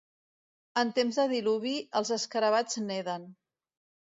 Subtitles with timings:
[0.81, 3.29] En temps de diluvi, els escarabats neden.